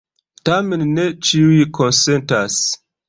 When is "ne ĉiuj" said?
0.95-1.59